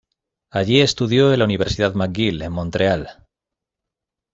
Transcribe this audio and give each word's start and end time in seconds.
Allí 0.49 0.79
estudió 0.81 1.31
en 1.31 1.37
la 1.37 1.45
Universidad 1.45 1.93
McGill 1.93 2.41
en 2.41 2.51
Montreal. 2.53 3.23